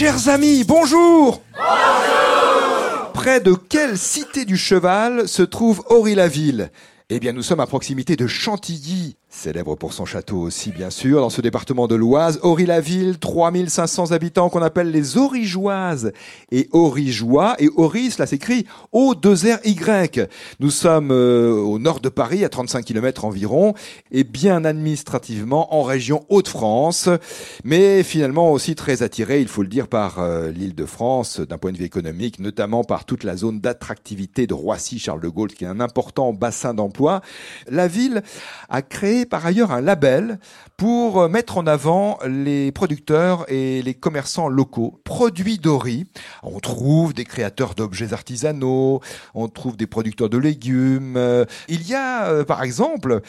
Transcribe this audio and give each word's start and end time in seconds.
Chers 0.00 0.30
amis, 0.30 0.64
bonjour. 0.64 1.42
Bonjour. 1.52 3.12
Près 3.12 3.38
de 3.38 3.52
quelle 3.52 3.98
cité 3.98 4.46
du 4.46 4.56
cheval 4.56 5.28
se 5.28 5.42
trouve 5.42 5.84
Aury-la-Ville 5.90 6.70
eh 7.12 7.18
bien, 7.18 7.32
nous 7.32 7.42
sommes 7.42 7.60
à 7.60 7.66
proximité 7.66 8.14
de 8.14 8.28
Chantilly, 8.28 9.16
célèbre 9.30 9.76
pour 9.76 9.92
son 9.92 10.04
château 10.04 10.38
aussi, 10.38 10.70
bien 10.70 10.90
sûr, 10.90 11.20
dans 11.20 11.30
ce 11.30 11.40
département 11.40 11.86
de 11.86 11.94
l'Oise. 11.94 12.38
Aury-la-Ville, 12.42 13.18
3500 13.18 14.12
habitants 14.12 14.50
qu'on 14.50 14.62
appelle 14.62 14.90
les 14.90 15.16
Origeoises 15.16 16.12
et 16.50 16.68
Origeois. 16.72 17.54
Et 17.58 17.68
Aury, 17.76 18.10
cela 18.10 18.26
s'écrit 18.26 18.66
O-2-R-Y. 18.92 20.28
Nous 20.58 20.70
sommes 20.70 21.10
euh, 21.12 21.52
au 21.52 21.78
nord 21.78 22.00
de 22.00 22.08
Paris, 22.08 22.44
à 22.44 22.48
35 22.48 22.84
km 22.84 23.24
environ, 23.24 23.74
et 24.10 24.24
bien 24.24 24.64
administrativement 24.64 25.74
en 25.74 25.82
région 25.82 26.24
Hauts-de-France, 26.28 27.08
mais 27.64 28.02
finalement 28.02 28.52
aussi 28.52 28.74
très 28.74 29.02
attiré, 29.02 29.40
il 29.40 29.48
faut 29.48 29.62
le 29.62 29.68
dire, 29.68 29.88
par 29.88 30.18
euh, 30.18 30.50
l'île 30.50 30.74
de 30.74 30.84
France, 30.84 31.40
d'un 31.40 31.58
point 31.58 31.72
de 31.72 31.78
vue 31.78 31.84
économique, 31.84 32.40
notamment 32.40 32.84
par 32.84 33.04
toute 33.04 33.24
la 33.24 33.36
zone 33.36 33.60
d'attractivité 33.60 34.46
de 34.46 34.54
Roissy-Charles 34.54 35.20
de 35.20 35.28
Gaulle, 35.28 35.52
qui 35.52 35.64
est 35.64 35.68
un 35.68 35.80
important 35.80 36.32
bassin 36.32 36.74
d'emploi 36.74 37.22
la 37.68 37.88
ville 37.88 38.22
a 38.68 38.82
créé 38.82 39.19
par 39.26 39.44
ailleurs 39.46 39.72
un 39.72 39.80
label 39.80 40.38
pour 40.76 41.28
mettre 41.28 41.58
en 41.58 41.66
avant 41.66 42.18
les 42.26 42.72
producteurs 42.72 43.44
et 43.48 43.82
les 43.82 43.94
commerçants 43.94 44.48
locaux. 44.48 45.00
Produits 45.04 45.58
d'Ori. 45.58 46.06
On 46.42 46.58
trouve 46.60 47.12
des 47.14 47.24
créateurs 47.24 47.74
d'objets 47.74 48.12
artisanaux, 48.12 49.00
on 49.34 49.48
trouve 49.48 49.76
des 49.76 49.86
producteurs 49.86 50.28
de 50.28 50.38
légumes. 50.38 51.18
Il 51.68 51.86
y 51.86 51.94
a, 51.94 52.28
euh, 52.28 52.44
par 52.44 52.62
exemple, 52.62 53.20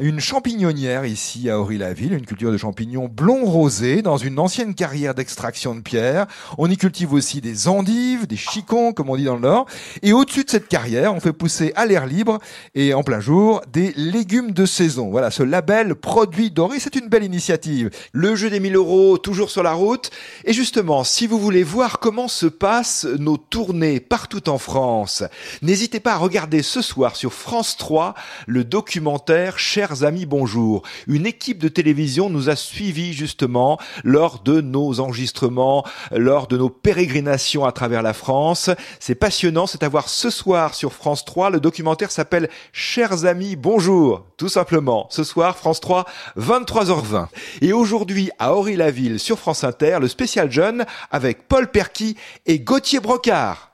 une 0.00 0.20
champignonnière 0.20 1.04
ici 1.04 1.48
à 1.50 1.60
Ori-la-Ville, 1.60 2.14
une 2.14 2.26
culture 2.26 2.52
de 2.52 2.56
champignons 2.56 3.08
blond 3.08 3.44
rosé 3.44 4.02
dans 4.02 4.16
une 4.16 4.38
ancienne 4.38 4.74
carrière 4.74 5.14
d'extraction 5.14 5.74
de 5.74 5.80
pierre. 5.80 6.26
On 6.58 6.70
y 6.70 6.76
cultive 6.76 7.12
aussi 7.12 7.40
des 7.40 7.68
endives, 7.68 8.26
des 8.26 8.36
chicons, 8.36 8.92
comme 8.92 9.10
on 9.10 9.16
dit 9.16 9.24
dans 9.24 9.34
le 9.34 9.40
Nord. 9.40 9.66
Et 10.02 10.12
au-dessus 10.12 10.44
de 10.44 10.50
cette 10.50 10.68
carrière, 10.68 11.14
on 11.14 11.20
fait 11.20 11.32
pousser 11.32 11.72
à 11.76 11.86
l'air 11.86 12.06
libre 12.06 12.38
et 12.74 12.94
en 12.94 13.02
plein 13.02 13.20
jour 13.20 13.62
des 13.72 13.92
légumes 13.96 14.52
de 14.52 14.66
saison. 14.66 15.10
Voilà, 15.10 15.27
ce 15.30 15.42
label 15.42 15.94
produit 15.94 16.50
d'Ori, 16.50 16.80
c'est 16.80 16.96
une 16.96 17.08
belle 17.08 17.24
initiative. 17.24 17.90
Le 18.12 18.36
jeu 18.36 18.50
des 18.50 18.60
1000 18.60 18.76
euros, 18.76 19.18
toujours 19.18 19.50
sur 19.50 19.62
la 19.62 19.72
route. 19.72 20.10
Et 20.44 20.52
justement, 20.52 21.04
si 21.04 21.26
vous 21.26 21.38
voulez 21.38 21.62
voir 21.62 21.98
comment 21.98 22.28
se 22.28 22.46
passent 22.46 23.06
nos 23.18 23.36
tournées 23.36 24.00
partout 24.00 24.48
en 24.48 24.58
France, 24.58 25.24
n'hésitez 25.62 26.00
pas 26.00 26.14
à 26.14 26.16
regarder 26.16 26.62
ce 26.62 26.82
soir 26.82 27.16
sur 27.16 27.32
France 27.32 27.76
3 27.76 28.14
le 28.46 28.64
documentaire 28.64 29.58
Chers 29.58 30.04
amis, 30.04 30.26
bonjour. 30.26 30.82
Une 31.06 31.26
équipe 31.26 31.58
de 31.58 31.68
télévision 31.68 32.30
nous 32.30 32.48
a 32.48 32.56
suivis 32.56 33.12
justement 33.12 33.78
lors 34.04 34.42
de 34.42 34.60
nos 34.60 35.00
enregistrements, 35.00 35.84
lors 36.12 36.46
de 36.46 36.56
nos 36.56 36.70
pérégrinations 36.70 37.64
à 37.64 37.72
travers 37.72 38.02
la 38.02 38.12
France. 38.12 38.70
C'est 39.00 39.14
passionnant, 39.14 39.66
c'est 39.66 39.82
à 39.82 39.88
voir 39.88 40.08
ce 40.08 40.30
soir 40.30 40.74
sur 40.74 40.92
France 40.92 41.24
3. 41.24 41.50
Le 41.50 41.60
documentaire 41.60 42.10
s'appelle 42.10 42.48
Chers 42.72 43.24
amis, 43.24 43.56
bonjour, 43.56 44.24
tout 44.36 44.48
simplement. 44.48 45.06
Ce 45.18 45.24
soir, 45.24 45.56
France 45.56 45.80
3, 45.80 46.04
23h20. 46.38 47.26
Et 47.60 47.72
aujourd'hui, 47.72 48.30
à 48.38 48.54
Aury-la-Ville, 48.54 49.18
sur 49.18 49.36
France 49.36 49.64
Inter, 49.64 49.98
le 50.00 50.06
spécial 50.06 50.48
jeune 50.48 50.86
avec 51.10 51.48
Paul 51.48 51.72
Perky 51.72 52.16
et 52.46 52.60
Gauthier 52.60 53.00
Brocard. 53.00 53.72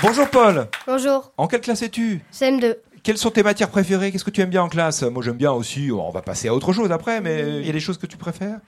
Bonjour 0.00 0.30
Paul. 0.30 0.66
Bonjour. 0.86 1.30
En 1.36 1.46
quelle 1.46 1.60
classe 1.60 1.82
es-tu? 1.82 2.22
CM2. 2.32 2.76
Quelles 3.02 3.18
sont 3.18 3.32
tes 3.32 3.42
matières 3.42 3.68
préférées? 3.68 4.10
Qu'est-ce 4.10 4.24
que 4.24 4.30
tu 4.30 4.40
aimes 4.40 4.48
bien 4.48 4.62
en 4.62 4.70
classe? 4.70 5.02
Moi 5.02 5.22
j'aime 5.22 5.36
bien 5.36 5.52
aussi, 5.52 5.90
on 5.92 6.08
va 6.10 6.22
passer 6.22 6.48
à 6.48 6.54
autre 6.54 6.72
chose 6.72 6.90
après, 6.90 7.20
mais 7.20 7.60
il 7.60 7.66
y 7.66 7.68
a 7.68 7.74
des 7.74 7.80
choses 7.80 7.98
que 7.98 8.06
tu 8.06 8.16
préfères? 8.16 8.60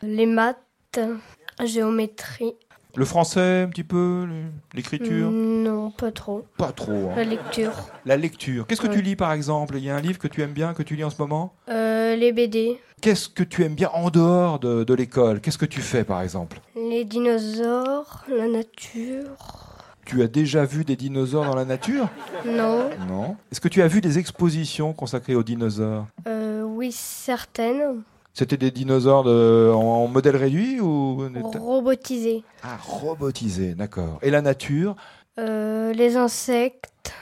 Les 0.00 0.24
maths, 0.24 0.56
géométrie, 1.62 2.54
le 2.94 3.04
français, 3.04 3.62
un 3.62 3.68
petit 3.68 3.84
peu 3.84 4.26
L'écriture 4.74 5.30
Non, 5.30 5.90
pas 5.90 6.12
trop. 6.12 6.44
Pas 6.58 6.72
trop. 6.72 6.92
Hein. 7.10 7.14
La 7.16 7.24
lecture. 7.24 7.72
La 8.04 8.16
lecture. 8.16 8.66
Qu'est-ce 8.66 8.80
que 8.80 8.86
tu 8.86 9.02
lis 9.02 9.16
par 9.16 9.32
exemple? 9.32 9.76
Il 9.76 9.84
y 9.84 9.90
a 9.90 9.96
un 9.96 10.00
livre 10.00 10.18
que 10.18 10.28
tu 10.28 10.42
aimes 10.42 10.52
bien, 10.52 10.74
que 10.74 10.82
tu 10.82 10.94
lis 10.96 11.04
en 11.04 11.10
ce 11.10 11.20
moment? 11.20 11.54
Euh, 11.68 12.16
Les 12.16 12.32
BD. 12.32 12.78
Qu'est-ce 13.00 13.28
que 13.28 13.42
tu 13.42 13.64
aimes 13.64 13.74
bien 13.74 13.90
en 13.94 14.10
dehors 14.10 14.58
de, 14.60 14.84
de 14.84 14.94
l'école? 14.94 15.40
Qu'est-ce 15.40 15.58
que 15.58 15.66
tu 15.66 15.80
fais 15.80 16.04
par 16.04 16.20
exemple? 16.22 16.60
Les 16.76 17.04
dinosaures, 17.04 18.24
la 18.28 18.46
nature. 18.46 19.36
Tu 20.04 20.22
as 20.22 20.26
déjà 20.28 20.64
vu 20.64 20.84
des 20.84 20.96
dinosaures 20.96 21.44
dans 21.44 21.54
la 21.54 21.64
nature? 21.64 22.08
Non. 22.44 22.90
Non. 23.08 23.36
Est-ce 23.50 23.60
que 23.60 23.68
tu 23.68 23.82
as 23.82 23.88
vu 23.88 24.00
des 24.00 24.18
expositions 24.18 24.92
consacrées 24.92 25.34
aux 25.34 25.42
dinosaures? 25.44 26.06
Euh, 26.26 26.62
Oui, 26.62 26.90
certaines. 26.92 28.02
C'était 28.34 28.56
des 28.56 28.70
dinosaures 28.70 29.24
de, 29.24 29.70
en, 29.74 30.06
modèle 30.08 30.36
réduit 30.36 30.80
ou 30.80 31.28
robotisés 31.58 32.44
Ah, 32.62 32.78
robotisés, 32.82 33.74
d'accord. 33.74 34.18
Et 34.22 34.30
la 34.30 34.40
nature 34.40 34.96
euh, 35.38 35.92
Les 35.92 36.16
insectes. 36.16 37.12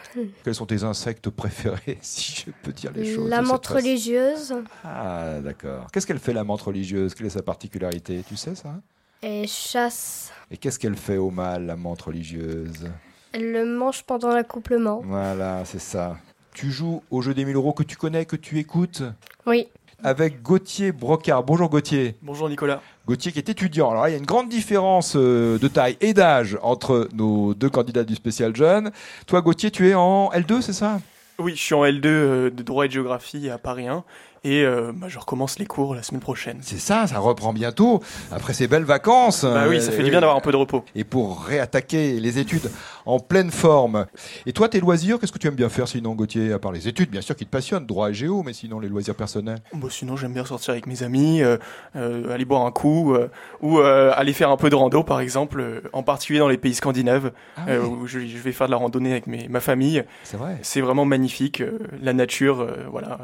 Quels 0.44 0.54
sont 0.54 0.66
tes 0.66 0.84
insectes 0.84 1.30
préférés, 1.30 1.98
si 2.02 2.44
je 2.46 2.52
peux 2.62 2.72
dire 2.72 2.92
les 2.92 3.14
choses 3.14 3.28
La 3.28 3.42
menthe 3.42 3.66
religieuse. 3.66 4.54
Ah, 4.84 5.40
d'accord. 5.42 5.86
Qu'est-ce 5.92 6.06
qu'elle 6.06 6.18
fait, 6.18 6.32
la 6.32 6.44
menthe 6.44 6.62
religieuse? 6.62 7.14
Quelle 7.14 7.26
est 7.26 7.30
sa 7.30 7.42
particularité? 7.42 8.24
Tu 8.26 8.36
sais 8.36 8.54
ça? 8.54 8.74
Elle 9.22 9.48
chasse. 9.48 10.32
Et 10.50 10.56
qu'est-ce 10.56 10.78
qu'elle 10.78 10.96
fait 10.96 11.16
au 11.16 11.30
mal, 11.30 11.66
la 11.66 11.76
menthe 11.76 12.02
religieuse? 12.02 12.88
Elle 13.32 13.52
le 13.52 13.64
mange 13.64 14.04
pendant 14.04 14.30
l'accouplement. 14.30 15.02
Voilà, 15.04 15.64
c'est 15.64 15.80
ça. 15.80 16.16
Tu 16.52 16.70
joues 16.70 17.02
au 17.10 17.22
jeu 17.22 17.32
des 17.34 17.44
1000 17.44 17.54
euros 17.54 17.72
que 17.72 17.84
tu 17.84 17.96
connais, 17.96 18.26
que 18.26 18.36
tu 18.36 18.58
écoutes? 18.58 19.02
Oui 19.46 19.68
avec 20.02 20.42
Gauthier 20.42 20.92
Brocard. 20.92 21.42
Bonjour 21.42 21.68
Gauthier. 21.68 22.16
Bonjour 22.22 22.48
Nicolas. 22.48 22.80
Gauthier 23.06 23.32
qui 23.32 23.38
est 23.38 23.48
étudiant. 23.48 23.90
Alors 23.90 24.08
il 24.08 24.12
y 24.12 24.14
a 24.14 24.18
une 24.18 24.26
grande 24.26 24.48
différence 24.48 25.14
euh, 25.16 25.58
de 25.58 25.68
taille 25.68 25.96
et 26.00 26.14
d'âge 26.14 26.58
entre 26.62 27.08
nos 27.12 27.54
deux 27.54 27.70
candidats 27.70 28.04
du 28.04 28.14
spécial 28.14 28.54
jeune. 28.54 28.90
Toi 29.26 29.40
Gauthier, 29.40 29.70
tu 29.70 29.88
es 29.88 29.94
en 29.94 30.30
L2, 30.30 30.60
c'est 30.60 30.72
ça? 30.72 31.00
Oui, 31.38 31.52
je 31.56 31.62
suis 31.62 31.74
en 31.74 31.84
L2 31.84 32.06
euh, 32.06 32.50
de 32.50 32.62
droit 32.62 32.84
et 32.84 32.88
de 32.88 32.92
géographie 32.92 33.48
à 33.48 33.58
Paris 33.58 33.88
1 33.88 34.04
et 34.42 34.64
euh, 34.64 34.92
bah, 34.94 35.08
je 35.08 35.18
recommence 35.18 35.58
les 35.58 35.66
cours 35.66 35.94
la 35.94 36.02
semaine 36.02 36.20
prochaine. 36.20 36.58
C'est 36.62 36.78
ça, 36.78 37.06
ça 37.06 37.18
reprend 37.18 37.52
bientôt 37.52 38.02
après 38.32 38.54
ces 38.54 38.68
belles 38.68 38.84
vacances. 38.84 39.44
Bah 39.44 39.64
oui, 39.68 39.80
ça 39.80 39.92
fait 39.92 40.02
du 40.02 40.10
bien 40.10 40.20
d'avoir 40.20 40.36
un 40.36 40.40
peu 40.40 40.52
de 40.52 40.56
repos. 40.56 40.84
Et 40.94 41.04
pour 41.04 41.42
réattaquer 41.42 42.20
les 42.20 42.38
études 42.38 42.70
en 43.10 43.18
pleine 43.18 43.50
forme. 43.50 44.06
Et 44.46 44.52
toi, 44.52 44.68
tes 44.68 44.80
loisirs, 44.80 45.18
qu'est-ce 45.18 45.32
que 45.32 45.38
tu 45.38 45.46
aimes 45.46 45.54
bien 45.54 45.68
faire 45.68 45.88
sinon, 45.88 46.14
Gauthier 46.14 46.52
À 46.52 46.58
part 46.58 46.72
les 46.72 46.88
études, 46.88 47.10
bien 47.10 47.20
sûr, 47.20 47.36
qui 47.36 47.44
te 47.44 47.50
passionnent, 47.50 47.86
droit 47.86 48.10
et 48.10 48.14
géo, 48.14 48.42
mais 48.42 48.52
sinon 48.52 48.80
les 48.80 48.88
loisirs 48.88 49.14
personnels 49.14 49.58
bah, 49.74 49.88
Sinon, 49.90 50.16
j'aime 50.16 50.32
bien 50.32 50.44
sortir 50.44 50.72
avec 50.72 50.86
mes 50.86 51.02
amis, 51.02 51.42
euh, 51.42 51.56
euh, 51.96 52.32
aller 52.32 52.44
boire 52.44 52.66
un 52.66 52.70
coup, 52.70 53.16
ou 53.60 53.78
aller 53.80 54.32
faire 54.32 54.50
un 54.50 54.56
peu 54.56 54.70
de 54.70 54.74
rando, 54.74 55.02
par 55.02 55.20
exemple, 55.20 55.82
en 55.92 56.02
particulier 56.02 56.38
dans 56.38 56.48
les 56.48 56.58
pays 56.58 56.74
scandinaves, 56.74 57.32
ah 57.56 57.78
où 57.78 58.06
je, 58.06 58.18
vais 58.18 58.52
faire 58.52 58.66
de 58.66 58.72
la 58.72 58.78
randonnée 58.78 59.12
avec 59.12 59.26
mes, 59.26 59.48
ma 59.48 59.60
famille. 59.60 60.04
C'est 60.24 60.36
vrai. 60.36 60.58
C'est 60.62 60.80
vraiment 60.80 61.04
magnifique, 61.04 61.62
la 62.00 62.12
nature, 62.12 62.66
voilà, 62.90 63.18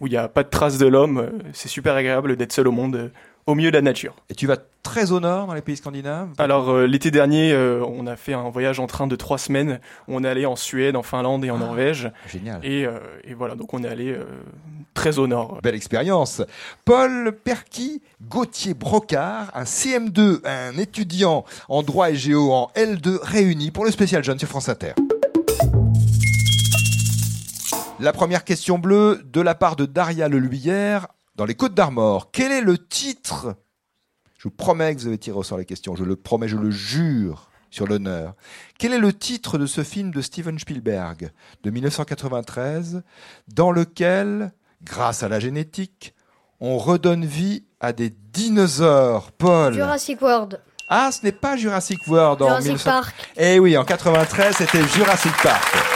où 0.00 0.06
il 0.06 0.10
n'y 0.10 0.16
a 0.16 0.28
pas 0.28 0.42
de 0.42 0.48
traces 0.48 0.78
de 0.78 0.86
l'homme. 0.86 1.18
Euh, 1.18 1.30
c'est 1.52 1.68
super 1.68 1.94
agréable 1.94 2.36
d'être 2.36 2.52
seul 2.52 2.68
au 2.68 2.72
monde, 2.72 2.96
euh, 2.96 3.08
au 3.46 3.54
milieu 3.54 3.70
de 3.70 3.76
la 3.76 3.82
nature. 3.82 4.14
Et 4.30 4.34
tu 4.34 4.46
vas 4.46 4.56
très 4.82 5.12
au 5.12 5.20
nord 5.20 5.46
dans 5.46 5.54
les 5.54 5.62
pays 5.62 5.76
scandinaves 5.76 6.30
Alors 6.38 6.70
euh, 6.70 6.86
l'été 6.86 7.10
dernier, 7.10 7.54
on 7.54 8.06
a 8.06 8.16
fait 8.16 8.34
un 8.34 8.48
voyage 8.50 8.80
en 8.80 8.86
train 8.86 9.06
de 9.06 9.16
trois 9.16 9.38
semaines. 9.38 9.80
On 10.08 10.24
est 10.24 10.28
allé 10.28 10.46
en 10.46 10.56
Suède, 10.56 10.96
en 10.96 11.02
Finlande 11.02 11.44
et 11.44 11.50
en 11.50 11.56
ah, 11.56 11.60
Norvège. 11.60 12.10
Génial. 12.30 12.64
Et, 12.64 12.86
voilà, 13.34 13.54
donc 13.54 13.72
on 13.74 13.82
est 13.82 13.88
allé 13.88 14.16
très 14.94 15.18
au 15.18 15.26
nord. 15.26 15.58
Belle 15.62 15.74
expérience. 15.74 16.42
Paul 16.84 17.36
Perky, 17.44 18.02
Gauthier 18.22 18.74
Brocard, 18.74 19.50
un 19.54 19.64
CM2, 19.64 20.40
un 20.44 20.78
étudiant 20.78 21.44
en 21.68 21.82
droit 21.82 22.10
et 22.10 22.16
géo 22.16 22.52
en 22.52 22.70
L2 22.76 23.18
réunis 23.22 23.70
pour 23.70 23.84
le 23.84 23.90
spécial 23.90 24.22
jeune 24.22 24.38
sur 24.38 24.48
France 24.48 24.68
Inter. 24.68 24.92
La 28.00 28.12
première 28.12 28.44
question 28.44 28.78
bleue 28.78 29.22
de 29.24 29.40
la 29.40 29.54
part 29.54 29.76
de 29.76 29.86
Daria 29.86 30.28
Leluyère 30.28 31.08
dans 31.36 31.44
les 31.44 31.54
Côtes 31.54 31.74
d'Armor. 31.74 32.30
Quel 32.32 32.52
est 32.52 32.60
le 32.60 32.78
titre? 32.78 33.54
Je 34.38 34.44
vous 34.44 34.54
promets 34.54 34.94
que 34.94 35.00
vous 35.00 35.06
avez 35.06 35.18
tiré 35.18 35.36
au 35.36 35.42
sort 35.42 35.58
les 35.58 35.64
questions. 35.64 35.96
Je 35.96 36.04
le 36.04 36.16
promets, 36.16 36.48
je 36.48 36.56
le 36.56 36.70
jure 36.70 37.48
sur 37.70 37.86
l'honneur. 37.86 38.34
Quel 38.78 38.92
est 38.92 38.98
le 38.98 39.12
titre 39.12 39.58
de 39.58 39.66
ce 39.66 39.82
film 39.82 40.10
de 40.10 40.20
Steven 40.20 40.58
Spielberg 40.58 41.30
de 41.62 41.70
1993 41.70 43.02
dans 43.48 43.72
lequel, 43.72 44.52
grâce 44.82 45.22
à 45.22 45.28
la 45.28 45.40
génétique, 45.40 46.14
on 46.60 46.78
redonne 46.78 47.24
vie 47.24 47.64
à 47.80 47.92
des 47.92 48.10
dinosaures? 48.10 49.32
Paul 49.32 49.74
Jurassic 49.74 50.22
World. 50.22 50.60
Ah, 50.88 51.10
ce 51.10 51.24
n'est 51.24 51.32
pas 51.32 51.56
Jurassic 51.56 52.06
World 52.06 52.42
en 52.42 52.60
Jurassic 52.60 52.84
Park. 52.84 53.14
Eh 53.36 53.58
oui, 53.58 53.76
en 53.76 53.84
93, 53.84 54.56
c'était 54.56 54.86
Jurassic 54.88 55.32
Park. 55.42 55.93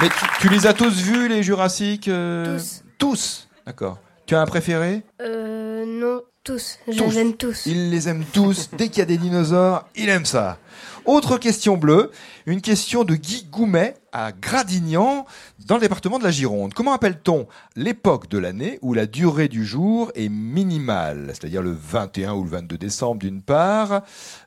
Mais 0.00 0.08
tu, 0.40 0.48
les 0.48 0.66
as 0.66 0.74
tous 0.74 1.02
vus, 1.02 1.28
les 1.28 1.42
Jurassiques 1.42 2.08
euh, 2.08 2.58
Tous. 2.58 2.84
Tous 2.98 3.48
D'accord. 3.64 3.98
Tu 4.26 4.34
as 4.34 4.40
un 4.40 4.46
préféré? 4.46 5.02
Euh, 5.20 5.84
non, 5.86 6.22
tous. 6.42 6.78
Je 6.88 7.02
les 7.04 7.18
aime 7.18 7.34
tous. 7.34 7.66
Il 7.66 7.90
les 7.90 8.08
aime 8.08 8.24
tous. 8.32 8.70
Dès 8.76 8.88
qu'il 8.88 8.98
y 8.98 9.02
a 9.02 9.06
des 9.06 9.18
dinosaures, 9.18 9.86
il 9.94 10.08
aime 10.08 10.24
ça. 10.24 10.58
Autre 11.04 11.38
question 11.38 11.76
bleue, 11.76 12.10
une 12.46 12.60
question 12.60 13.04
de 13.04 13.14
Guy 13.14 13.46
Goumet 13.50 13.94
à 14.12 14.32
Gradignan, 14.32 15.26
dans 15.66 15.76
le 15.76 15.82
département 15.82 16.18
de 16.18 16.24
la 16.24 16.30
Gironde. 16.30 16.74
Comment 16.74 16.94
appelle-t-on 16.94 17.46
l'époque 17.76 18.28
de 18.28 18.38
l'année 18.38 18.78
où 18.80 18.94
la 18.94 19.06
durée 19.06 19.48
du 19.48 19.64
jour 19.64 20.10
est 20.14 20.30
minimale, 20.30 21.26
c'est-à-dire 21.28 21.62
le 21.62 21.72
21 21.72 22.32
ou 22.32 22.44
le 22.44 22.50
22 22.50 22.78
décembre 22.78 23.20
d'une 23.20 23.42
part, 23.42 24.02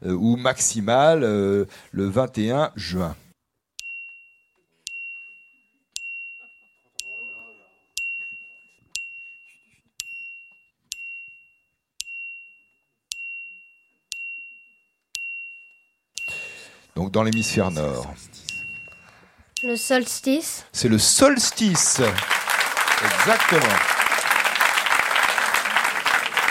euh, 0.06 0.14
ou 0.14 0.36
maximale 0.36 1.24
euh, 1.24 1.66
le 1.92 2.08
21 2.08 2.72
juin? 2.76 3.16
Donc 16.98 17.12
dans 17.12 17.22
l'hémisphère 17.22 17.70
nord. 17.70 18.12
Le 19.62 19.76
solstice. 19.76 20.66
C'est 20.72 20.88
le 20.88 20.98
solstice. 20.98 22.02
Exactement. 23.06 23.76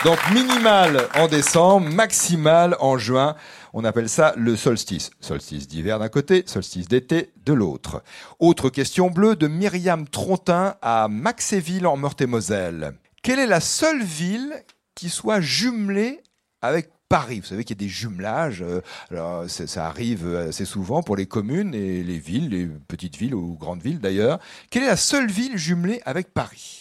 Donc 0.05 0.17
minimal 0.31 1.09
en 1.15 1.27
décembre, 1.27 1.89
maximal 1.89 2.77
en 2.79 2.97
juin. 2.97 3.35
On 3.73 3.83
appelle 3.83 4.07
ça 4.07 4.33
le 4.37 4.55
solstice. 4.55 5.11
Solstice 5.19 5.67
d'hiver 5.67 5.99
d'un 5.99 6.07
côté, 6.07 6.43
solstice 6.45 6.87
d'été 6.87 7.33
de 7.45 7.51
l'autre. 7.51 8.01
Autre 8.39 8.69
question 8.69 9.09
bleue 9.09 9.35
de 9.35 9.47
Myriam 9.47 10.07
Trontin 10.07 10.75
à 10.81 11.09
Maxéville 11.09 11.87
en 11.87 11.97
Meurthe-et-Moselle. 11.97 12.93
Quelle 13.21 13.39
est 13.39 13.47
la 13.47 13.59
seule 13.59 14.01
ville 14.01 14.53
qui 14.95 15.09
soit 15.09 15.41
jumelée 15.41 16.23
avec 16.61 16.89
Paris. 17.09 17.39
Vous 17.39 17.47
savez 17.47 17.63
qu'il 17.63 17.75
y 17.75 17.79
a 17.79 17.83
des 17.85 17.89
jumelages. 17.89 18.61
Euh, 18.61 18.81
alors, 19.11 19.49
ça 19.49 19.87
arrive 19.87 20.35
assez 20.35 20.65
souvent 20.65 21.03
pour 21.03 21.15
les 21.15 21.25
communes 21.25 21.73
et 21.73 22.03
les 22.03 22.19
villes, 22.19 22.49
les 22.49 22.67
petites 22.87 23.15
villes 23.15 23.35
ou 23.35 23.57
grandes 23.59 23.81
villes 23.81 23.99
d'ailleurs. 23.99 24.39
Quelle 24.69 24.83
est 24.83 24.87
la 24.87 24.97
seule 24.97 25.29
ville 25.29 25.57
jumelée 25.57 26.01
avec 26.05 26.33
Paris? 26.33 26.79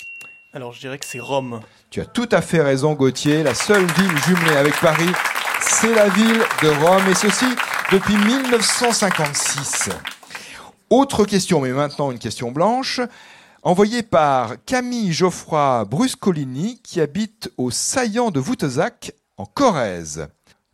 Alors, 0.52 0.72
je 0.72 0.80
dirais 0.80 0.98
que 0.98 1.04
c'est 1.04 1.20
Rome. 1.20 1.60
Tu 1.90 2.00
as 2.00 2.06
tout 2.06 2.28
à 2.32 2.40
fait 2.40 2.62
raison, 2.62 2.94
Gauthier. 2.94 3.42
La 3.42 3.54
seule 3.54 3.84
ville 3.92 4.18
jumelée 4.26 4.56
avec 4.56 4.74
Paris, 4.80 5.12
c'est 5.60 5.94
la 5.94 6.08
ville 6.08 6.40
de 6.62 6.68
Rome, 6.68 7.06
et 7.10 7.14
ceci 7.14 7.44
depuis 7.92 8.16
1956. 8.16 9.90
Autre 10.88 11.24
question, 11.24 11.60
mais 11.60 11.72
maintenant 11.72 12.10
une 12.10 12.18
question 12.18 12.52
blanche 12.52 13.00
envoyée 13.62 14.02
par 14.04 14.54
Camille 14.64 15.12
Geoffroy 15.12 15.84
Bruscolini, 15.86 16.80
qui 16.82 17.00
habite 17.00 17.50
au 17.58 17.72
saillant 17.72 18.30
de 18.30 18.38
Voutezac, 18.38 19.12
en 19.36 19.46
Corrèze. 19.46 20.28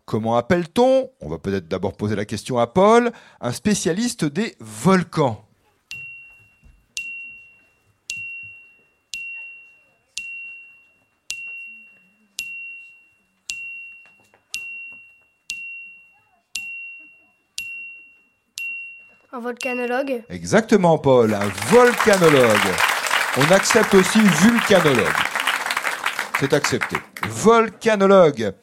Comment 0.05 0.37
appelle-t-on, 0.37 1.11
on 1.21 1.29
va 1.29 1.39
peut-être 1.39 1.69
d'abord 1.69 1.97
poser 1.97 2.17
la 2.17 2.25
question 2.25 2.59
à 2.59 2.67
Paul, 2.67 3.13
un 3.41 3.53
spécialiste 3.53 4.25
des 4.25 4.57
volcans 4.61 5.45
Un 19.35 19.41
volcanologue? 19.41 20.25
Exactement, 20.29 20.99
Paul, 20.99 21.33
un 21.33 21.49
volcanologue. 21.71 22.69
On 23.39 23.51
accepte 23.51 23.95
aussi 23.95 24.21
vulcanologue. 24.21 25.07
C'est 26.39 26.53
accepté. 26.53 26.99
Volcanologue. 27.27 28.55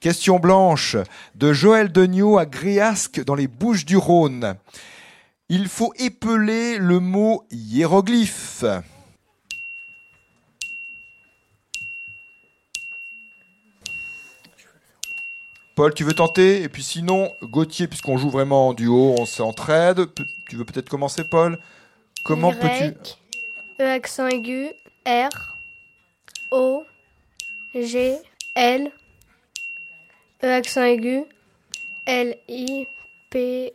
Question 0.00 0.38
blanche 0.38 0.96
de 1.34 1.52
Joël 1.52 1.90
Degnaud 1.90 2.38
à 2.38 2.46
Gréasque 2.46 3.24
dans 3.24 3.34
les 3.34 3.46
Bouches 3.48 3.84
du 3.84 3.96
Rhône. 3.96 4.56
Il 5.48 5.68
faut 5.68 5.92
épeler 5.98 6.78
le 6.78 7.00
mot 7.00 7.44
hiéroglyphe. 7.50 8.64
Paul, 15.74 15.92
tu 15.92 16.04
veux 16.04 16.12
tenter? 16.12 16.62
Et 16.62 16.68
puis 16.68 16.84
sinon, 16.84 17.32
Gauthier, 17.42 17.88
puisqu'on 17.88 18.16
joue 18.16 18.30
vraiment 18.30 18.68
en 18.68 18.74
duo, 18.74 19.16
on 19.18 19.26
s'entraide. 19.26 20.06
Tu 20.48 20.56
veux 20.56 20.64
peut-être 20.64 20.88
commencer, 20.88 21.24
Paul? 21.24 21.58
Comment 22.24 22.52
peux-tu? 22.52 22.94
E 23.80 23.84
accent 23.84 24.28
aigu, 24.28 24.68
R, 25.04 25.56
O, 26.52 26.84
G, 27.74 28.16
L, 28.54 28.92
E 30.42 30.46
accent 30.46 30.84
aigu, 30.84 31.24
L, 32.06 32.36
I, 32.48 32.86
P. 33.30 33.72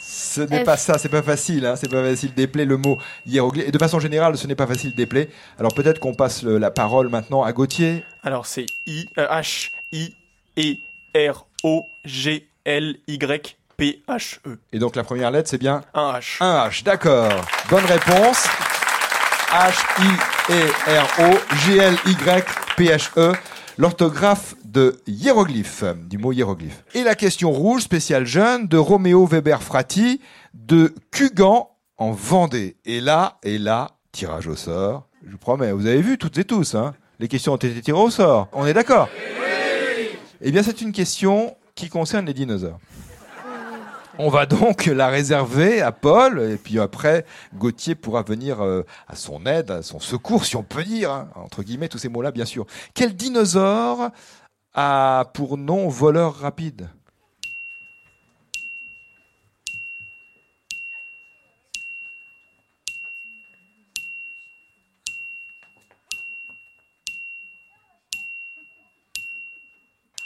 Ce 0.00 0.40
n'est 0.40 0.64
pas 0.64 0.76
ça, 0.76 0.98
c'est 0.98 1.08
pas 1.08 1.22
facile, 1.22 1.66
hein, 1.66 1.76
c'est 1.76 1.90
pas 1.90 2.02
facile 2.02 2.34
d'épeler 2.34 2.64
le 2.64 2.76
mot 2.76 2.98
hiéroglyphe. 3.26 3.68
Et 3.68 3.70
de 3.70 3.78
façon 3.78 4.00
générale, 4.00 4.36
ce 4.36 4.46
n'est 4.48 4.56
pas 4.56 4.66
facile 4.66 4.94
d'épeler. 4.94 5.28
Alors 5.58 5.72
peut-être 5.72 6.00
qu'on 6.00 6.14
passe 6.14 6.42
la 6.42 6.72
parole 6.72 7.08
maintenant 7.08 7.44
à 7.44 7.52
Gauthier. 7.52 8.04
Alors 8.24 8.46
c'est 8.46 8.66
I, 8.86 9.08
euh, 9.18 9.28
H, 9.28 9.70
I, 9.92 10.14
E, 10.58 11.30
R, 11.32 11.46
O, 11.62 11.84
G, 12.04 12.48
L, 12.64 12.96
Y, 13.06 13.56
P, 13.76 14.02
H, 14.08 14.40
E. 14.46 14.58
Et 14.72 14.80
donc 14.80 14.96
la 14.96 15.04
première 15.04 15.30
lettre, 15.30 15.48
c'est 15.48 15.58
bien 15.58 15.84
Un 15.94 16.14
H. 16.14 16.38
Un 16.40 16.68
H, 16.68 16.82
d'accord. 16.82 17.44
Bonne 17.68 17.84
réponse. 17.84 18.48
H-I-E-R-O-G-L-Y-P-H-E, 22.80 23.32
l'orthographe 23.78 24.54
de 24.64 25.00
hiéroglyphe, 25.06 25.84
du 26.08 26.18
mot 26.18 26.32
hiéroglyphe. 26.32 26.84
Et 26.94 27.02
la 27.02 27.14
question 27.14 27.50
rouge, 27.50 27.82
spéciale 27.82 28.26
jeune, 28.26 28.66
de 28.66 28.76
Roméo 28.76 29.26
Weber 29.26 29.62
Frati, 29.62 30.20
de 30.54 30.94
Cugan, 31.10 31.70
en 31.98 32.12
Vendée. 32.12 32.76
Et 32.84 33.00
là, 33.00 33.38
et 33.42 33.58
là, 33.58 33.92
tirage 34.12 34.46
au 34.46 34.56
sort. 34.56 35.06
Je 35.24 35.32
vous 35.32 35.38
promets, 35.38 35.72
vous 35.72 35.86
avez 35.86 36.00
vu 36.00 36.16
toutes 36.16 36.38
et 36.38 36.44
tous, 36.44 36.74
hein 36.74 36.94
Les 37.18 37.28
questions 37.28 37.52
ont 37.52 37.56
été 37.56 37.80
tirées 37.80 38.00
au 38.00 38.10
sort. 38.10 38.48
On 38.52 38.66
est 38.66 38.74
d'accord? 38.74 39.08
Eh 40.40 40.50
bien, 40.50 40.62
c'est 40.62 40.80
une 40.80 40.92
question 40.92 41.54
qui 41.74 41.88
concerne 41.88 42.26
les 42.26 42.34
dinosaures. 42.34 42.78
On 44.22 44.28
va 44.28 44.44
donc 44.44 44.84
la 44.84 45.08
réserver 45.08 45.80
à 45.80 45.92
Paul, 45.92 46.42
et 46.42 46.58
puis 46.58 46.78
après, 46.78 47.24
Gauthier 47.54 47.94
pourra 47.94 48.22
venir 48.22 48.60
euh, 48.62 48.84
à 49.08 49.16
son 49.16 49.46
aide, 49.46 49.70
à 49.70 49.82
son 49.82 49.98
secours, 49.98 50.44
si 50.44 50.56
on 50.56 50.62
peut 50.62 50.84
dire, 50.84 51.10
hein, 51.10 51.30
entre 51.36 51.62
guillemets, 51.62 51.88
tous 51.88 51.96
ces 51.96 52.10
mots-là, 52.10 52.30
bien 52.30 52.44
sûr. 52.44 52.66
Quel 52.92 53.16
dinosaure 53.16 54.10
a 54.74 55.24
pour 55.32 55.56
nom 55.56 55.88
voleur 55.88 56.34
rapide? 56.34 56.90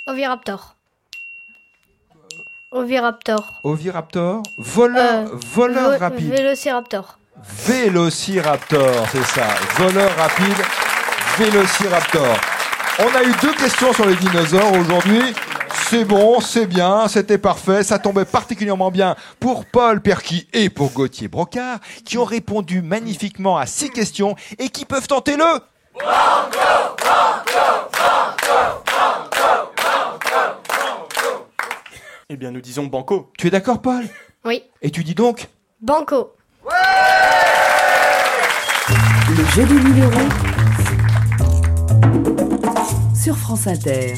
Oviraptor. 0.09 0.75
Oviraptor. 2.75 3.61
Oviraptor 3.63 4.43
Voleur, 4.59 5.29
euh, 5.29 5.39
voleur 5.53 6.01
rapide. 6.01 6.33
Vélociraptor. 6.33 7.19
Vélociraptor, 7.65 9.07
c'est 9.13 9.25
ça. 9.27 9.47
Voleur 9.77 10.11
rapide, 10.17 10.57
Vélociraptor. 11.39 12.37
On 12.99 13.17
a 13.17 13.23
eu 13.23 13.33
deux 13.41 13.53
questions 13.55 13.93
sur 13.93 14.07
les 14.07 14.17
dinosaures 14.17 14.73
aujourd'hui. 14.73 15.23
C'est 15.89 16.05
bon, 16.05 16.41
c'est 16.41 16.67
bien, 16.67 17.07
c'était 17.07 17.39
parfait. 17.39 17.85
Ça 17.85 18.01
tombait 18.01 18.25
particulièrement 18.25 18.91
bien 18.91 19.15
pour 19.39 19.67
Paul 19.67 20.01
Perky 20.01 20.49
et 20.53 20.69
pour 20.69 20.91
Gauthier 20.91 21.29
Brocard, 21.29 21.79
qui 22.05 22.19
ont 22.19 22.25
répondu 22.25 22.83
magnifiquement 22.83 23.57
à 23.57 23.67
six 23.67 23.91
questions 23.91 24.35
et 24.59 24.69
qui 24.69 24.85
peuvent 24.85 25.07
tenter 25.07 25.37
le... 25.37 25.61
Eh 32.31 32.37
bien, 32.37 32.51
nous 32.51 32.61
disons 32.63 32.87
banco. 32.87 33.31
Tu 33.37 33.49
es 33.49 33.51
d'accord, 33.51 33.83
Paul? 33.83 34.05
Oui. 34.45 34.63
Et 34.81 34.91
tu 34.91 35.05
dis 35.05 35.15
donc? 35.15 35.49
Banco. 35.81 36.33
Le 39.29 39.45
jeu 39.55 39.65
du 39.67 39.75
numéro 39.75 40.11
sur 43.15 43.37
France 43.37 43.67
Inter. 43.67 44.15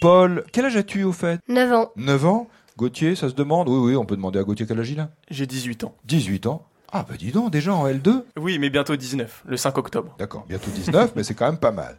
Paul, 0.00 0.44
quel 0.52 0.66
âge 0.66 0.76
as-tu 0.76 1.04
au 1.04 1.12
fait? 1.12 1.40
9 1.48 1.72
ans. 1.72 1.90
9 1.96 2.26
ans? 2.26 2.48
Gauthier, 2.76 3.14
ça 3.16 3.28
se 3.30 3.34
demande? 3.34 3.68
Oui, 3.70 3.78
oui, 3.78 3.96
on 3.96 4.04
peut 4.04 4.16
demander 4.16 4.38
à 4.38 4.44
Gauthier 4.44 4.66
quel 4.66 4.78
âge 4.80 4.90
il 4.90 5.00
a? 5.00 5.08
J'ai 5.30 5.46
18 5.46 5.84
ans. 5.84 5.94
18 6.04 6.46
ans? 6.46 6.66
Ah, 6.92 7.04
bah 7.08 7.16
dis 7.18 7.32
donc, 7.32 7.50
déjà 7.50 7.74
en 7.74 7.86
L2 7.88 8.22
Oui, 8.38 8.58
mais 8.58 8.68
bientôt 8.70 8.96
19, 8.96 9.44
le 9.46 9.56
5 9.56 9.76
octobre. 9.78 10.14
D'accord, 10.18 10.44
bientôt 10.48 10.70
19, 10.70 11.12
mais 11.16 11.22
c'est 11.24 11.34
quand 11.34 11.46
même 11.46 11.58
pas 11.58 11.72
mal. 11.72 11.96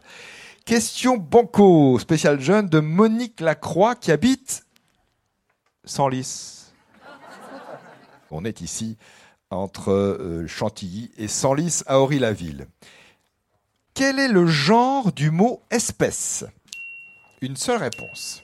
Question 0.64 1.16
banco, 1.16 1.98
spécial 1.98 2.40
jeune 2.40 2.68
de 2.68 2.78
Monique 2.80 3.40
Lacroix 3.40 3.94
qui 3.94 4.12
habite 4.12 4.64
Senlis. 5.88 6.72
On 8.30 8.44
est 8.44 8.60
ici 8.60 8.96
entre 9.50 9.90
euh, 9.90 10.46
Chantilly 10.46 11.10
et 11.16 11.28
Senlis 11.28 11.82
à 11.86 11.98
Aury-la-Ville. 11.98 12.66
Quel 13.94 14.18
est 14.18 14.28
le 14.28 14.46
genre 14.46 15.12
du 15.12 15.30
mot 15.30 15.62
espèce? 15.70 16.44
Une 17.40 17.56
seule 17.56 17.78
réponse. 17.78 18.42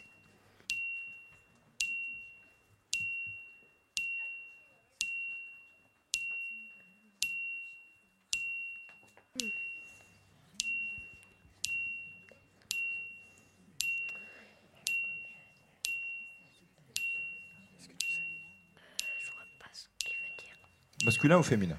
Masculin 21.15 21.39
ou 21.39 21.43
féminin 21.45 21.77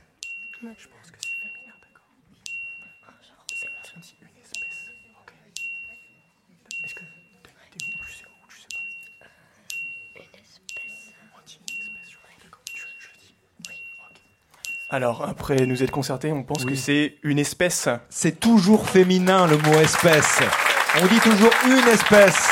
Je 0.62 0.68
pense 0.88 1.12
que 1.12 1.18
c'est 1.20 1.36
féminin, 1.36 1.74
d'accord. 1.82 2.08
C'est 3.60 3.68
une 4.22 4.42
espèce. 4.42 4.86
Ok. 5.22 5.34
Est-ce 6.86 6.96
que 6.96 7.02
t'es 7.02 7.86
où? 7.86 8.06
Tu 8.08 8.14
sais 8.14 8.24
où? 8.24 8.48
Tu 8.48 8.62
sais 8.62 8.68
pas 9.20 9.26
Une 10.16 10.40
espèce. 10.40 11.12
On 11.36 11.46
dit 11.46 11.60
une 11.60 11.76
espèce, 11.76 12.10
je 12.12 12.16
crois. 12.16 12.30
D'accord. 12.42 12.62
Je, 12.74 12.82
je 12.98 13.08
le 13.10 13.18
dis. 13.20 13.36
Oui. 13.68 13.76
Ok. 14.10 14.22
Alors, 14.90 15.28
après 15.28 15.66
nous 15.66 15.84
être 15.84 15.92
concertés, 15.92 16.32
on 16.32 16.44
pense 16.44 16.64
Oui. 16.64 16.72
que 16.72 16.76
c'est 16.78 17.18
une 17.24 17.40
espèce. 17.40 17.90
C'est 18.08 18.40
toujours 18.40 18.90
féminin 18.90 19.48
le 19.48 19.58
mot 19.58 19.74
espèce. 19.74 20.40
On 21.02 21.06
dit 21.08 21.20
toujours 21.20 21.52
une 21.66 21.88
espèce. 21.90 22.48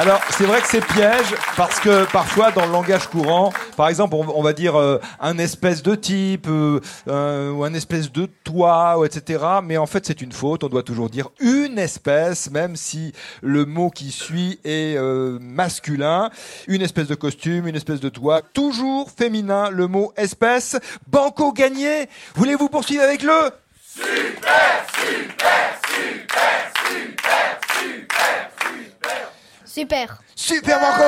Alors, 0.00 0.22
c'est 0.30 0.44
vrai 0.44 0.62
que 0.62 0.66
c'est 0.66 0.82
piège 0.82 1.34
parce 1.58 1.78
que 1.78 2.10
parfois, 2.10 2.50
dans 2.52 2.64
le 2.64 2.72
langage 2.72 3.06
courant, 3.08 3.52
par 3.76 3.90
exemple, 3.90 4.14
on, 4.14 4.42
va 4.42 4.54
dire 4.54 4.74
euh, 4.80 4.98
un 5.20 5.36
espèce 5.36 5.82
de 5.82 5.94
type 5.94 6.46
euh, 6.48 6.80
euh, 7.06 7.50
ou 7.50 7.64
un 7.64 7.74
espèce 7.74 8.10
de 8.10 8.24
toit, 8.42 8.98
ou 8.98 9.04
etc. 9.04 9.44
Mais 9.62 9.76
en 9.76 9.84
fait, 9.84 10.06
c'est 10.06 10.22
une 10.22 10.32
faute. 10.32 10.64
On 10.64 10.68
doit 10.68 10.84
toujours 10.84 11.10
dire 11.10 11.28
une 11.38 11.78
espèce, 11.78 12.50
même 12.50 12.76
si 12.76 13.12
le 13.42 13.66
mot 13.66 13.90
qui 13.90 14.10
suit 14.10 14.58
est 14.64 14.96
euh, 14.96 15.38
masculin. 15.38 16.30
Une 16.66 16.80
espèce 16.80 17.08
de 17.08 17.14
costume, 17.14 17.68
une 17.68 17.76
espèce 17.76 18.00
de 18.00 18.08
toit. 18.08 18.40
Toujours 18.40 19.10
féminin, 19.10 19.68
le 19.68 19.86
mot 19.86 20.14
espèce. 20.16 20.78
Banco 21.08 21.52
gagné. 21.52 22.08
Voulez-vous 22.36 22.70
poursuivre 22.70 23.02
avec 23.02 23.22
le 23.22 23.50
Super. 23.84 24.86
Super 24.96 25.80
Banco 29.76 31.04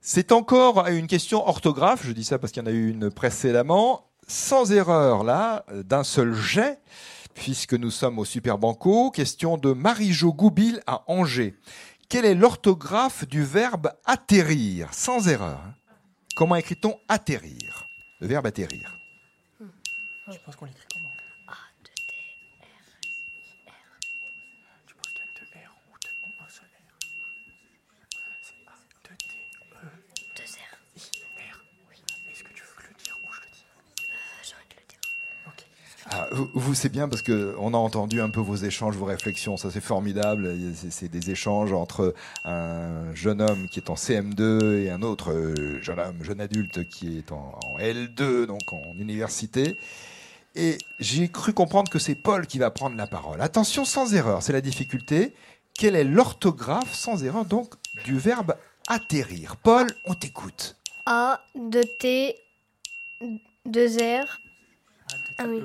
C'est 0.00 0.32
encore 0.32 0.86
une 0.88 1.06
question 1.06 1.46
orthographe, 1.46 2.00
je 2.04 2.12
dis 2.12 2.24
ça 2.24 2.38
parce 2.38 2.52
qu'il 2.52 2.62
y 2.62 2.66
en 2.66 2.68
a 2.68 2.72
eu 2.72 2.90
une 2.90 3.10
précédemment, 3.10 4.10
sans 4.26 4.72
erreur 4.72 5.22
là, 5.22 5.64
d'un 5.72 6.02
seul 6.02 6.34
jet, 6.34 6.80
puisque 7.34 7.74
nous 7.74 7.90
sommes 7.92 8.18
au 8.18 8.24
Super 8.24 8.58
Banco. 8.58 9.10
Question 9.12 9.56
de 9.56 9.72
Marie-Jo 9.72 10.32
Goubil 10.32 10.80
à 10.86 11.04
Angers. 11.06 11.54
Quelle 12.08 12.24
est 12.24 12.34
l'orthographe 12.34 13.26
du 13.28 13.44
verbe 13.44 13.92
atterrir? 14.04 14.88
Sans 14.92 15.28
erreur. 15.28 15.60
hein. 15.64 15.74
Comment 16.34 16.56
écrit-on 16.56 16.98
atterrir? 17.08 17.84
Le 18.20 18.26
verbe 18.26 18.46
atterrir. 18.46 18.96
Je 20.28 20.38
pense 20.44 20.56
qu'on 20.56 20.64
l'écrit 20.64 20.86
comment 20.92 21.08
A, 21.48 21.54
2 21.84 21.90
T, 22.06 22.14
R, 22.62 22.64
I, 23.04 23.68
R. 23.68 23.72
Tu 24.86 24.94
penses 24.94 25.12
qu'il 25.12 25.22
y 25.22 25.24
a 25.24 25.30
deux 25.38 25.46
R 25.66 25.72
ou 25.88 25.94
deux 26.02 26.14
ou 26.22 26.30
un 26.44 26.48
seul 26.48 26.66
R 26.66 26.94
C'est 28.42 28.54
A, 28.66 28.74
2 29.08 29.16
T, 29.16 29.24
E, 29.72 29.86
2 30.36 30.42
R, 30.42 30.46
I, 30.96 31.00
R. 31.50 31.58
Oui. 31.90 31.96
Est-ce 32.30 32.42
que 32.44 32.52
tu 32.52 32.62
veux 32.62 32.88
le 32.88 32.94
dire 33.02 33.16
ou 33.24 33.32
je 33.32 33.40
le 33.40 33.46
dis 33.52 33.64
J'ai 34.44 34.54
envie 34.54 34.68
de 34.70 34.74
le 34.80 34.86
dire. 34.88 35.00
Ok. 35.48 35.60
Ah, 36.12 36.19
vous, 36.30 36.74
c'est 36.74 36.88
bien 36.88 37.08
parce 37.08 37.22
que 37.22 37.54
on 37.58 37.74
a 37.74 37.76
entendu 37.76 38.20
un 38.20 38.30
peu 38.30 38.40
vos 38.40 38.56
échanges, 38.56 38.96
vos 38.96 39.04
réflexions. 39.04 39.56
Ça, 39.56 39.70
c'est 39.70 39.80
formidable. 39.80 40.54
C'est- 40.90 41.08
des 41.08 41.30
échanges 41.30 41.72
entre 41.72 42.14
un 42.44 43.14
jeune 43.14 43.40
homme 43.42 43.68
qui 43.68 43.80
est 43.80 43.90
en 43.90 43.96
CM2 43.96 44.78
et 44.84 44.90
un 44.90 45.02
autre 45.02 45.32
euh, 45.32 45.80
jeune 45.82 45.98
homme, 45.98 46.22
jeune 46.22 46.40
adulte 46.40 46.88
qui 46.88 47.18
est 47.18 47.32
en, 47.32 47.58
en 47.66 47.78
L2, 47.78 48.46
donc 48.46 48.72
en 48.72 48.82
université. 48.98 49.76
Et 50.54 50.78
j'ai 50.98 51.28
cru 51.28 51.52
comprendre 51.52 51.90
que 51.90 51.98
c'est 51.98 52.14
Paul 52.14 52.46
qui 52.46 52.58
va 52.58 52.70
prendre 52.70 52.96
la 52.96 53.06
parole. 53.06 53.40
Attention, 53.40 53.84
sans 53.84 54.14
erreur, 54.14 54.42
c'est 54.42 54.52
la 54.52 54.60
difficulté. 54.60 55.34
Quelle 55.78 55.96
est 55.96 56.04
l'orthographe 56.04 56.92
sans 56.94 57.24
erreur 57.24 57.44
donc 57.44 57.74
du 58.04 58.18
verbe 58.18 58.54
atterrir? 58.88 59.56
Paul, 59.56 59.86
on 60.06 60.14
t'écoute. 60.14 60.76
A, 61.06 61.40
2 61.56 61.80
T, 61.98 62.36
2 63.66 63.86
R. 64.22 64.40
Ah 65.38 65.44
oui. 65.48 65.62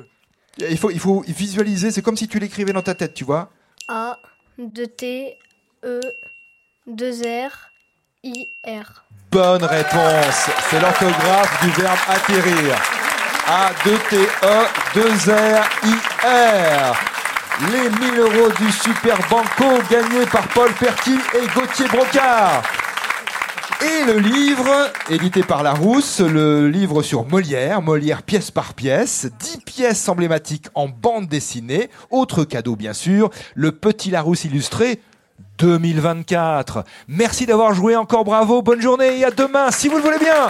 Il 0.57 0.77
faut, 0.77 0.91
il 0.91 1.00
faut 1.00 1.24
visualiser. 1.27 1.91
C'est 1.91 2.01
comme 2.01 2.17
si 2.17 2.27
tu 2.27 2.39
l'écrivais 2.39 2.74
dans 2.74 2.81
ta 2.81 2.95
tête, 2.95 3.13
tu 3.13 3.24
vois. 3.24 3.50
A, 3.88 4.17
2 4.57 4.88
T, 4.88 5.38
E, 5.83 6.00
2 6.88 7.12
R, 7.47 7.51
I, 8.24 8.47
R. 8.65 9.03
Bonne 9.31 9.63
réponse. 9.63 10.50
C'est 10.69 10.79
l'orthographe 10.79 11.62
du 11.63 11.69
verbe 11.71 11.97
atterrir. 12.07 12.75
A, 13.47 13.71
2 13.83 13.97
T, 14.09 14.15
E, 14.17 14.65
2 14.95 15.01
R, 15.01 15.69
I, 15.83 15.93
R. 16.25 16.95
Les 17.71 17.89
1000 17.89 18.19
euros 18.19 18.50
du 18.59 18.71
Super 18.71 19.17
Banco 19.29 19.81
gagnés 19.89 20.25
par 20.25 20.47
Paul 20.50 20.71
Perquis 20.74 21.19
et 21.33 21.47
Gauthier 21.53 21.88
Brocard. 21.88 22.63
Et 23.82 24.05
le 24.05 24.20
livre, 24.20 24.91
édité 25.10 25.44
par 25.44 25.63
Larousse, 25.63 26.22
le 26.22 26.67
livre 26.70 27.01
sur 27.03 27.25
Molière, 27.25 27.82
Molière 27.82 28.24
pièce 28.24 28.51
par 28.51 28.74
pièce, 28.74 29.27
10 29.39 29.58
pièces 29.65 30.08
emblématiques 30.08 30.67
en 30.75 30.88
bande 30.88 31.27
dessinée. 31.27 31.89
Autre 32.10 32.46
cadeau 32.46 32.75
bien 32.75 32.94
sûr, 32.94 33.29
le 33.53 33.72
petit 33.74 34.12
Larousse 34.12 34.46
illustré 34.46 35.01
2024. 35.58 36.84
Merci 37.08 37.46
d'avoir 37.46 37.74
joué 37.74 37.96
encore 37.96 38.24
bravo, 38.24 38.62
bonne 38.62 38.82
journée 38.82 39.20
et 39.20 39.25
à 39.25 39.32
demain 39.32 39.72
si 39.72 39.88
vous 39.88 39.98
le 39.98 40.03
voulez 40.03 40.20
bien. 40.20 40.48